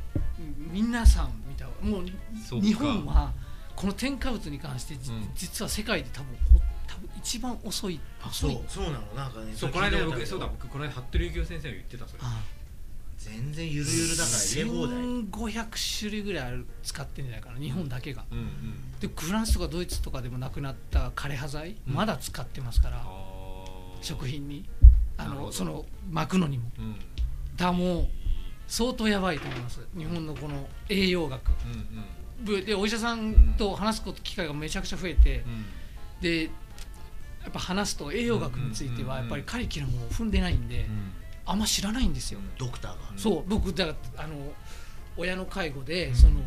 [0.71, 3.31] 皆さん見たもう日本は
[3.75, 5.29] この添加物に関して、じうん。
[5.35, 6.64] 実は世界で多分ほ
[6.95, 8.53] 多分一番遅いあ遅い。
[8.53, 12.19] そうそうなのなんかねそうこの間僕そうだ僕この間服部幸雄先生が言ってたそれ。
[12.23, 12.41] あ
[13.17, 14.97] 全然ゆるゆるだから入れ放題。
[15.65, 18.99] 1500種類ぐらいある使ってんじゃないかな日本だけが、うんうん。
[18.99, 21.93] でフランスとかドイツとかでもなくなった枯葉剤、うん。
[21.95, 23.03] まだ使ってますから
[24.01, 24.65] 食品に。
[25.17, 26.65] あのその巻くのにも。
[26.77, 26.95] うん。
[27.55, 28.07] だもう
[28.67, 29.79] 相当やばいと思います。
[29.97, 31.49] 日本のこの栄養学。
[31.49, 31.75] うんう
[32.43, 32.45] ん。
[32.45, 35.65] ぶでお医者さんと話すこと機会がめちゃくちゃ増えて、うん。
[36.21, 36.49] で
[37.45, 41.11] やっぱ話すと栄養学についてはやっぱりカリキュラムを踏んでないんで、うん
[41.47, 42.97] あんま知らないんですよ、ドクターが。
[43.11, 43.43] うんそう。
[43.47, 44.35] 僕だからあの
[45.15, 46.15] 親の介護で、うん。
[46.15, 46.41] その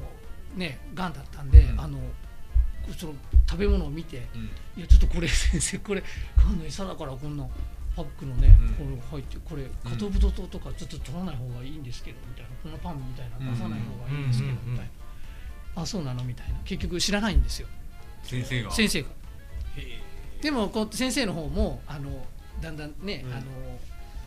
[0.56, 1.80] ねがんだったんで、うん。
[1.80, 2.00] あの
[2.98, 3.14] その
[3.48, 4.40] 食べ物を見てうん。
[4.76, 6.02] いやちょっとこれ 先生これ
[6.36, 7.46] がんの餌だからこんな
[7.94, 8.98] パックのね、うん。
[8.98, 14.90] これ入ってこれ加糖ブドウ糖とかちょっと取らない方がいいんですけどみたいなこんなパンみたいな出さない方がいいんですけどみたい
[15.76, 15.82] な。
[15.82, 16.24] あそうなの？
[16.24, 16.58] みたいな。
[16.64, 17.68] 結局知らないんですよ。
[18.24, 18.72] 先生が。
[18.72, 19.08] 先生が。
[19.76, 20.00] へ
[20.40, 22.24] でもこう先生の方もあの
[22.60, 23.32] だんだんね、うん。
[23.32, 23.42] あの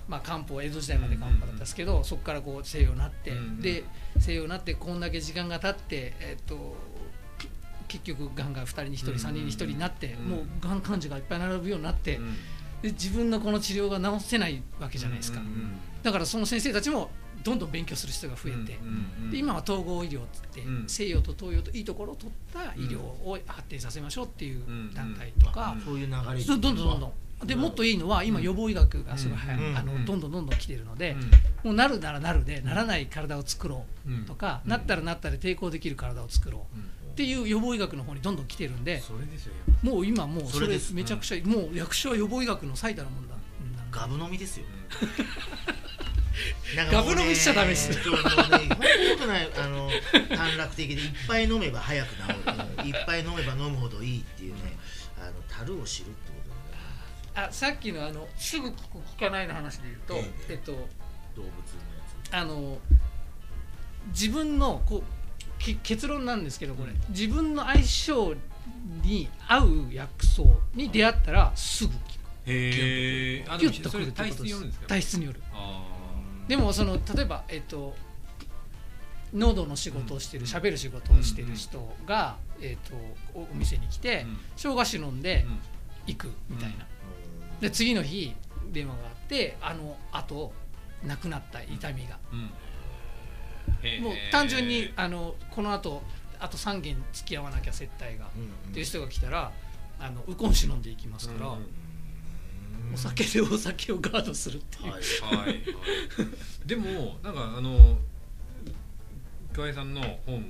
[0.07, 3.61] まあ、漢方江戸時代まで漢方だったんですけど、そこからこう西洋になって、うんうん。
[3.61, 3.83] で
[4.19, 6.75] 西洋になってこんだけ時間が経って、えっと
[7.37, 7.47] け
[7.87, 12.19] 結局がんが2人に1人、うんうん3人に1人になって、うんもうがん患者がいっぱい並ぶようになって、
[12.81, 15.79] で自分のこの治療が治せないわけじゃないですか、うんうん。
[16.03, 17.09] だからその先生たちも
[17.43, 18.65] どんどん勉強する人が増えて、うんうん
[19.25, 20.89] うんで今は統合医療って言って、うん。
[20.89, 24.93] 西洋と東洋といいところを取った医療を発展させましょうっていううん。
[24.93, 25.81] 団体とか、うん。
[25.81, 27.47] そういう流れどんどんどんどん。
[27.47, 29.77] でもっといいのは今予防医学がすごいうん。
[29.77, 30.05] あのうん。
[30.05, 31.21] どんどんどんどん来てるので、うん。
[31.69, 34.71] もうなるならなるでならない体を作ろうとか、うん。
[34.71, 36.77] なったらなったで抵抗できる体を作ろう。
[36.77, 36.83] うん。
[37.11, 43.35] っていう予防医学の方にどんどん来てるんでそれですよもう今もうそれめちゃくちゃ、もう役所は予防医学の最たるもんだ、
[43.91, 44.63] ガブ飲みですよ。
[44.63, 44.71] ね
[46.91, 47.93] ガブ飲みしちゃダメっす。
[47.93, 49.89] そうもうね本当良くないあの
[50.29, 52.35] 短絡的でいっぱい飲めば早く治る、
[52.79, 54.59] うんいっぱい飲めば飲むほどいいっていうね
[55.17, 56.49] あの樽を知るってこと
[57.35, 58.73] だねあさっきのあのすぐ聞
[59.19, 60.71] かないの話で言うと、えええっと
[61.35, 61.47] 動物の
[62.31, 62.77] やあの
[64.07, 68.35] 自分のこうき結論なんですけどこれ、うん自分の相性
[69.03, 72.03] に合う薬草に出会ったらすぐ効く
[72.47, 75.90] へえあでもそれ体質によるんですか体質によるあ
[76.47, 77.95] でもその例えばえっと
[79.33, 80.49] 喉の仕事をしてるうん。
[80.49, 82.95] 喋る仕事をしてる人が、えっと
[83.33, 84.37] おお店に来て、うん。
[84.57, 85.45] 生姜酒飲んで
[86.05, 86.85] 行くみたいな、
[87.59, 88.35] つで次の日
[88.71, 90.51] 電話があってあのあと
[91.05, 92.17] 亡くなった痛みが、
[94.01, 96.01] もう単純にあのこのあと
[96.39, 99.51] あと3軒付き合わなきゃ接待が、っていう人が来たら
[99.99, 101.55] あのウコン酒飲んでいきますから、
[102.93, 105.01] お酒でお酒をガードするっていう、はい
[105.35, 105.61] はいはい。
[106.65, 107.97] でもなんかあの
[109.53, 110.45] 桑井さんの本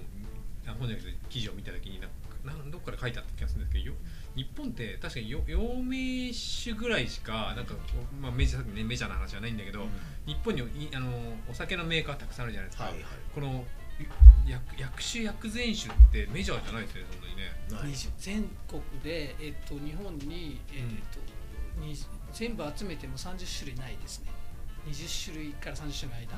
[0.68, 3.94] あ本じゃなくて記事を見た時になんかなんどっかで書いてあった気がするんですけどよ
[4.36, 7.76] 日本って確かによ陽明酒ぐらいしかなんか、
[8.20, 9.86] まあ、メジャー、ね、メジャーな話はないんだけど、
[10.26, 11.10] 日本にいあの
[11.50, 13.04] お酒のメーカーたくさんあるじゃないですか、はいはい。
[13.36, 13.66] この
[14.48, 17.44] 薬薬酒薬膳酒ってメジャーじゃないですよねそんなにね。
[17.70, 17.92] ない。
[17.92, 21.20] 20全国で、えっと、日本に、えっと
[21.86, 21.96] に
[22.34, 24.32] 全部集めても30種類ないですね。
[24.88, 26.34] 20種類から30種類の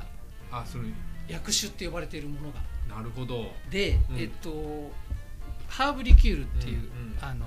[0.50, 0.60] 間。
[0.60, 0.84] あそれ。
[1.28, 2.60] 薬酒って呼ばれているものが。
[2.88, 3.52] なるほど。
[3.70, 4.18] で、うん。
[4.18, 4.92] えっと
[5.68, 7.18] ハーブリキュールっていう、うんうん。
[7.20, 7.46] あの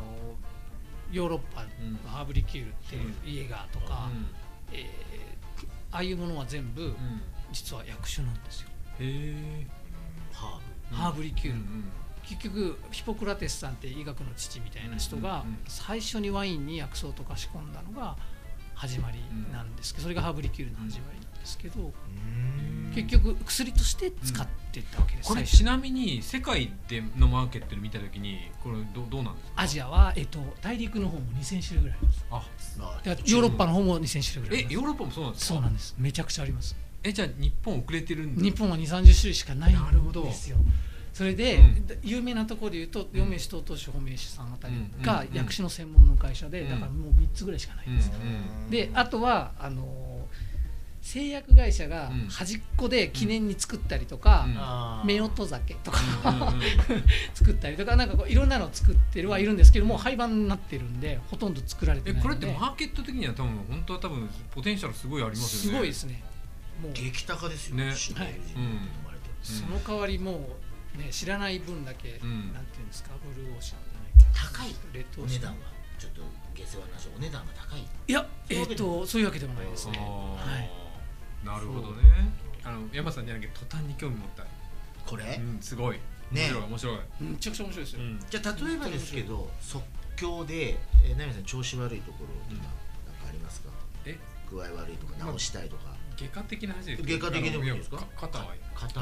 [1.12, 1.94] ヨーロッパうん。
[1.94, 4.26] のハーブリキュールっていうイエガーとか、うん。
[4.74, 5.38] えー
[5.90, 6.96] ああいうものは全部、うん。
[7.54, 9.34] 実は薬酒なんですよ、へ
[9.64, 9.68] え。
[10.34, 10.60] ハ
[10.92, 11.92] ハーブリキュール、うん
[12.24, 18.18] 結局ヒポクラテスさんって医学の父みたいな人がうんうんうん最初にワインに薬草とか仕込んだのが
[18.78, 19.20] 始まり
[19.52, 21.92] なんですけどそれがハーブリキュールの始まりなんですけど
[22.94, 25.30] 結局薬として使っていったわけです。
[25.30, 29.62] これちなみに世界でのマーケットで見たときにこれどどうなんですか？
[29.62, 32.14] アジアは、えっと、大陸の方も2000種類ぐらいありま
[32.60, 33.32] す。
[33.32, 35.54] ヨーロッパの方も2000種類ぐらいえヨーロッパもそうなんですか？
[35.54, 35.96] そうなんです。
[35.98, 36.76] めちゃくちゃあります。
[37.04, 38.42] えじゃあ日本遅れてるんだ。
[38.42, 40.22] 日本は2 3 0種類しかないなるほど。
[40.22, 40.58] んですよ
[41.18, 41.86] それで、うん。
[42.04, 45.02] 有名なところでいうと陽明酒東東酒本命酒さんあたりうん。
[45.02, 45.36] がうん。
[45.36, 46.70] 薬種の専門の会社で、うん。
[46.70, 48.70] だからもう3つぐらいしかないんです、うん。
[48.70, 49.88] であとはあのー
[51.00, 52.28] 製薬会社がうん。
[52.28, 54.46] 端っこで記念に作ったりとか、
[55.04, 55.24] うん。
[55.24, 56.00] 夫婦酒とか、
[57.34, 62.36] 作ったりとかなんかこういろんなのを作ってるはいるんですけどもう廃盤になってるんでほとんど作られてえないので。
[62.36, 65.80] これってマーケット的には多分本当は多分ポテンシャルすごいありますすよね。
[65.80, 66.22] ごいですね。
[66.84, 67.94] もう激高ですよねはい。
[67.94, 67.96] うん。
[69.42, 70.67] その代わりもう、
[70.98, 72.54] ね、知らない分だけ、ん。
[72.54, 74.76] なんていうんですかブルーオーシャンじゃない高い。
[74.94, 75.52] レッドオーシャン。
[75.52, 75.58] お値段は
[75.98, 76.22] ちょっと
[76.54, 79.98] 下世話な話お値段が高いいやえっ、とそういうわけでもないですね。
[79.98, 81.46] はい。
[81.46, 82.04] なるほどね。
[82.64, 84.44] あの山さんじゃなきゃ途端に興味持った
[85.06, 85.38] これ？
[85.40, 86.00] うんすごい。
[86.32, 86.98] 面ね白い面白い。
[87.22, 88.20] めちゃくちゃ面白いですよ、うん。
[88.30, 89.84] じゃあ例えばですけど即
[90.18, 92.68] 興でえーナミさん調子悪いところとか
[93.06, 93.70] なんかありますか？
[94.06, 94.18] え？
[94.52, 98.04] 具合悪いとか直したいとか外科的な話です外科的でもいいですか？
[98.16, 99.00] 肩は肩。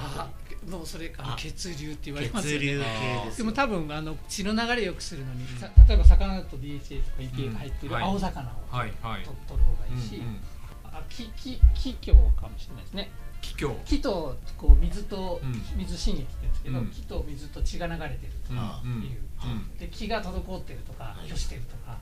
[0.70, 1.36] もうそれあのあ。
[1.38, 2.66] 血流って言わりれますよね。
[2.66, 5.58] 血流系ですよでも多分あの血の流れ良くするのに、うん。
[5.60, 8.04] さ例えば魚だと DHA とか EPA が入っているはい。
[8.04, 8.94] 青魚をはい。
[9.02, 10.38] はいと取る方がいいし、うんうん
[10.86, 13.12] あ気気気境かもしれないですね。
[13.42, 15.62] 気境気とこう水と、うん。
[15.78, 16.88] 水浸液って言うんですけど、うん。
[16.88, 18.20] 気と水と血が流れてる
[18.52, 18.98] うんあうん。
[19.00, 19.78] っていう、うん。
[19.78, 21.28] で気が滞ってるとかはい。
[21.28, 21.98] 虚してるとか、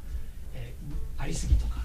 [0.54, 1.78] えーありすぎとか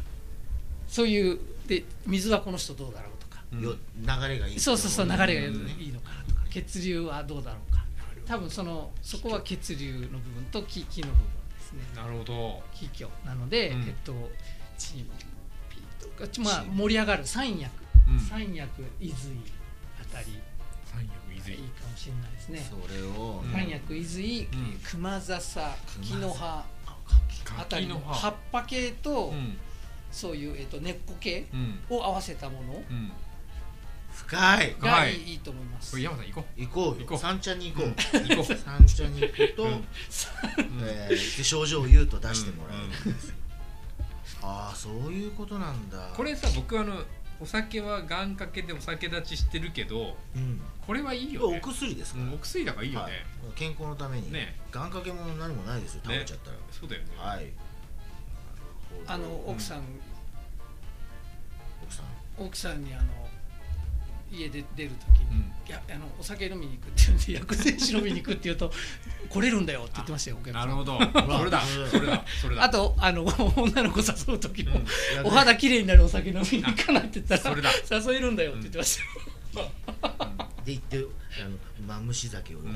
[0.88, 3.60] そういうで水はこの人どうだろうとか、うん。
[3.62, 4.58] よ流れがいい。
[4.58, 7.84] そうそうそう流れがいいうんのかなとか血流はどうだろうか。
[8.26, 11.22] 多分そのそこは血流の部分と気気の部分
[11.56, 11.82] ですね。
[11.94, 12.62] なるほど。
[12.74, 13.82] 気境なので、うん。
[13.82, 14.12] えっと
[14.76, 15.10] チン
[15.70, 17.26] ピとかちまあ盛り上がる。
[17.26, 17.70] 三薬、
[18.08, 18.18] うん。
[18.20, 19.18] 三薬伊豆
[20.00, 20.38] あたり。
[20.84, 21.54] 三役伊い。
[21.54, 22.70] い豆かもしれないですね。
[22.70, 23.52] それをうん。
[23.52, 24.80] 三薬伊豆、ん。
[24.90, 26.96] 熊笹柿の葉あ
[27.60, 29.58] あたりの葉っぱ系と、うん
[30.10, 31.80] そういう、えっと根っこ系うん。
[31.90, 33.12] を合わせたものうん。
[34.12, 34.76] 深い。
[34.80, 35.34] がはいい。
[35.34, 36.00] い,、と思います。
[36.00, 36.94] 山さん行こ行こうよ。
[37.00, 37.18] 行こう。
[37.18, 37.88] 三茶に行こう。
[37.88, 38.56] う行こう。
[38.56, 39.84] 三茶に行くと、うん。
[40.82, 42.86] えーで症状を言うと出してもらえる。
[43.10, 43.14] ん。
[43.14, 43.34] ですよ、
[44.42, 46.10] ああそういうことなんだ。
[46.16, 47.02] これさ僕あの
[47.40, 50.60] お酒は願掛けでお酒立ちしてるけどうん。
[50.84, 53.12] これはいいよおね薬ですから、うんお薬だからいいよはい。
[53.12, 54.32] ね健康のために。
[54.32, 54.56] ね。
[54.72, 57.08] 願掛けも何もないですよ倒れちゃったら、そうだよね。
[57.16, 57.46] はい
[59.06, 59.82] あの奥さん、
[61.82, 62.04] 奥さん。
[62.38, 63.04] 奥さんにあの
[64.30, 65.52] 家で出るときに、うん。
[65.66, 68.70] いやあのお酒飲みに行くって言うんで薬膳酒飲みに行くって言うと
[69.28, 70.98] 来れるんだよって言ってましたよお客さなんるほど。
[71.38, 71.62] それだ。
[71.62, 72.24] それだ。
[72.42, 72.64] それだ。
[72.64, 73.24] あとあの
[73.56, 75.26] 女の子誘う時も、うん。
[75.26, 77.70] お肌きれいになるお酒飲みに行かないって言ったらそれだ。
[77.90, 78.98] 誘えるんだよって言ってまし
[79.54, 79.70] たよ、
[80.68, 82.68] で行ってあのマムシ酒を横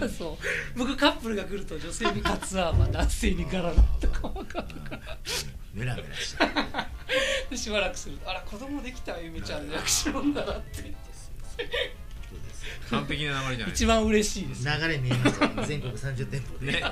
[0.00, 0.38] で、 そ
[0.74, 0.78] う。
[0.78, 5.18] 僕カップルが来ると女性にカツアーマ男性にガラだとか分かるから。
[5.72, 6.36] メラメラし
[7.50, 10.76] て しばらくすると「あら子供できたゆめちゃんの役所飲んだな」って。
[10.76, 11.32] そうです
[12.90, 15.50] 完璧な流れじゃない一番嬉しいです流れ見えますよ。
[15.66, 16.82] 全国30店舗で、ね、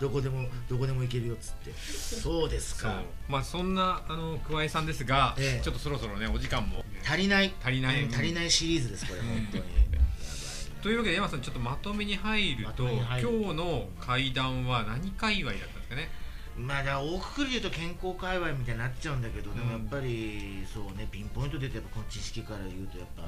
[0.00, 1.72] どこでもどこでも行けるよっつって。
[1.72, 3.02] そうですか。
[3.28, 5.64] まあそんなあの桑井さんですが、ええ。
[5.64, 6.84] ちょっとそろそろねお時間も。
[7.04, 7.52] 足りない。
[7.62, 8.04] 足りない。
[8.04, 9.26] うん足りないシリーズですこれ、うん。
[9.26, 9.64] 本当に。
[10.82, 13.28] というわけで山さんちょっとまとめに入るまととめに入る。
[13.28, 16.08] 今日の会談は何界隈だったんですかね？
[16.56, 23.22] まあだから大くくりで言うと健康界隈みたいになっちゃうんだけど、でもやっぱりそうねピンポイントで言うとやっぱこの知識から言うとやっぱ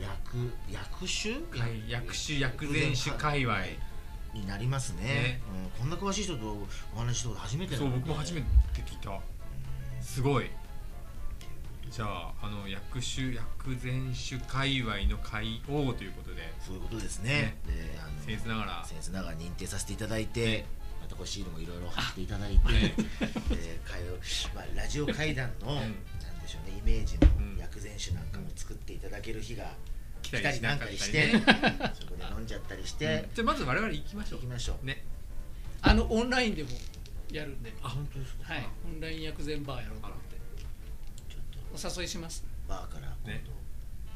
[0.00, 3.58] 薬薬酒はい薬膳酒界隈。
[4.34, 5.04] になりますね。
[5.04, 5.40] ね。
[5.76, 6.56] うん、こんな詳しい人と
[6.94, 9.20] お話ししたこと初めてなそう僕も初めて聞いた。
[10.00, 10.50] すごい。
[11.90, 16.52] じゃああの薬種薬膳酒界隈の会王ということで。
[16.60, 17.58] そういうことですね。
[17.66, 18.84] であの僭越ながら。
[18.84, 20.66] 僭越ながら認定させていただいて、ね。
[21.02, 22.94] またこうシールもいろいろ貼っていただいて、ね
[23.50, 25.76] で会話まあ、ラジオ会談の、ん。
[25.76, 25.92] なん
[26.40, 27.51] でしょうねイメージのうん
[27.82, 29.72] 薬膳酒なんかも作っていただける日が
[30.22, 31.42] 来来たりなんかりして、ね
[31.98, 34.76] そこで飲んじゃったりして、じゃあまず我々行きましょ行きましょう。
[34.82, 35.04] うね。
[35.82, 36.70] あのオンラインでも
[37.32, 38.66] やるんであ本当ですか、はい。
[38.86, 40.36] オンライン薬膳バーやろうかなって。
[41.28, 41.88] ちょっと。
[41.98, 42.44] お誘いします。
[42.68, 43.44] バーから今度、ね。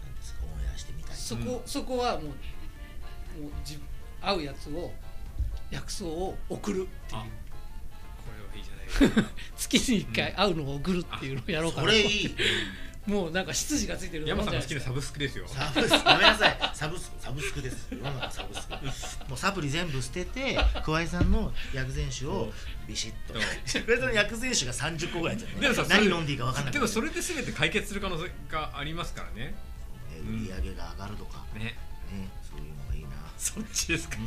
[0.04, 0.44] なんですか？
[0.44, 2.32] オンエアしてみたいそこ、そこはもうもう
[3.64, 3.80] 自
[4.22, 4.92] 合うやつを
[5.70, 7.20] 薬草を送るっていう。
[7.20, 9.30] あこれはいいじゃないですか。
[9.58, 11.98] 月に1回会うのを送るっていうのをやろうかそなと。
[11.98, 12.36] れいい
[13.06, 15.46] もうなんか執事がついてる山さんの好きなサブスクですよ。
[15.46, 16.04] サブスク。
[16.04, 16.58] ごめんなさい。
[16.74, 17.88] サブスクサブスクです。
[17.90, 18.74] 世の中サブスク
[19.28, 22.48] もうサプリ全部捨てて桑井さんの薬膳酒を
[22.88, 23.34] ビシッと。
[23.86, 29.46] 桑井さんの薬膳酒が30個ぐらいやっちゃうねでもさ何飲んでいいか分かんないけどそれで全て解決する可能性がありますからね。
[29.46, 29.54] ね
[30.28, 31.44] 売り上げが上がるとか。
[31.54, 31.60] ね。
[31.64, 31.76] ね
[32.42, 33.10] そういうのがいいな。
[33.38, 34.26] そっちですか、うん。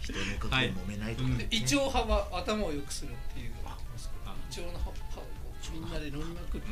[0.00, 3.76] 人のことで揉めないとか胃腸派は頭を良くするっていうあ
[4.50, 6.68] 胃腸の葉をこうみんなで飲みまくって、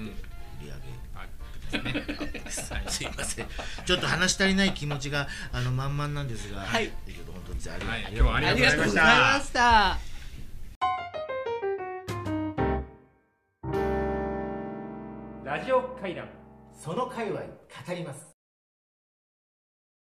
[2.48, 3.46] すいません。
[3.84, 6.60] ちょっと話し足りない気持ちがあの満々なんですが。
[6.60, 6.92] はい。
[7.26, 8.04] 本当にありがはい。
[8.04, 9.40] あり今日はありがとうございました。
[9.40, 10.14] した。
[15.44, 16.28] ラジオ会談
[16.72, 17.46] その界隈語
[17.94, 18.33] ります